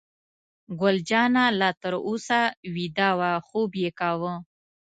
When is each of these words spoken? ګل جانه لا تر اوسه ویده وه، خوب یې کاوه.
ګل 0.79 0.97
جانه 1.09 1.43
لا 1.59 1.69
تر 1.81 1.93
اوسه 2.07 2.39
ویده 2.75 3.09
وه، 3.19 3.31
خوب 3.47 3.71
یې 3.83 3.89
کاوه. 3.99 4.33